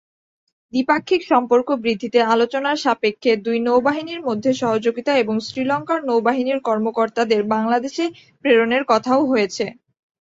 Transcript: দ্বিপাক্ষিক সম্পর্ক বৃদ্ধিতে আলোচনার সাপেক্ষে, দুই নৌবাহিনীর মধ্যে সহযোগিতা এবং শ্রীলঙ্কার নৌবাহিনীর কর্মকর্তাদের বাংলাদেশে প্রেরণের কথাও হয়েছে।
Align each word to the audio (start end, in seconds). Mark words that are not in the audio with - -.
দ্বিপাক্ষিক 0.73 1.21
সম্পর্ক 1.31 1.67
বৃদ্ধিতে 1.83 2.19
আলোচনার 2.33 2.77
সাপেক্ষে, 2.77 3.31
দুই 3.45 3.57
নৌবাহিনীর 3.59 4.21
মধ্যে 4.27 4.51
সহযোগিতা 4.61 5.11
এবং 5.23 5.35
শ্রীলঙ্কার 5.47 5.99
নৌবাহিনীর 6.05 6.59
কর্মকর্তাদের 6.67 7.41
বাংলাদেশে 7.53 8.05
প্রেরণের 8.45 8.83
কথাও 8.91 9.21
হয়েছে। 9.25 9.65